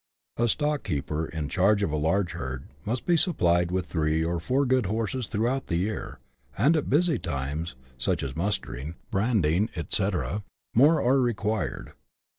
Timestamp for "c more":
9.89-10.99